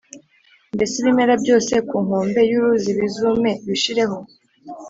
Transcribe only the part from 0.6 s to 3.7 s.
mbese ibimera byose ku nkombe y’uruzi bizume,